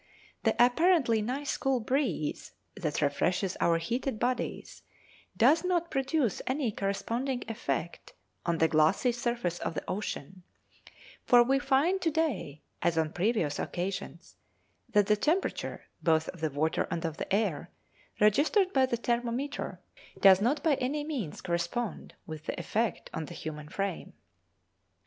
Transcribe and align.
The 0.45 0.55
apparently 0.57 1.21
nice 1.21 1.55
cool 1.57 1.79
breeze 1.79 2.53
that 2.75 3.03
refreshes 3.03 3.55
our 3.59 3.77
heated 3.77 4.17
bodies 4.19 4.81
does 5.37 5.63
not 5.63 5.91
produce 5.91 6.41
any 6.47 6.71
corresponding 6.71 7.43
effect 7.47 8.13
on 8.43 8.57
the 8.57 8.67
glassy 8.67 9.11
surface 9.11 9.59
of 9.59 9.75
the 9.75 9.83
ocean; 9.87 10.41
for 11.23 11.43
we 11.43 11.59
find 11.59 12.01
to 12.01 12.09
day, 12.09 12.63
as 12.81 12.97
on 12.97 13.13
previous 13.13 13.59
occasions, 13.59 14.37
that 14.89 15.05
the 15.05 15.15
temperature, 15.15 15.85
both 16.01 16.29
of 16.29 16.41
the 16.41 16.49
water 16.49 16.87
and 16.89 17.05
of 17.05 17.17
the 17.17 17.31
air, 17.31 17.69
registered 18.19 18.73
by 18.73 18.87
the 18.87 18.97
thermometer, 18.97 19.81
does 20.19 20.41
not 20.41 20.63
by 20.63 20.73
any 20.77 21.03
means 21.03 21.41
correspond 21.41 22.15
with 22.25 22.47
the 22.47 22.59
effect 22.59 23.11
on 23.13 23.25
the 23.25 23.35
human 23.35 23.69
frame. 23.69 24.13